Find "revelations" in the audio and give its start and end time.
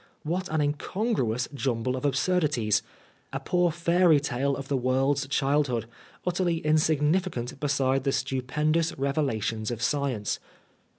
8.97-9.69